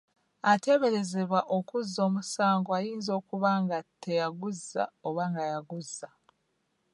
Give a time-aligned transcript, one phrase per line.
[0.51, 6.09] Ateeberezebwa okuzza omusango ayinza okuba nga teyaguzza oba nga yaguzza.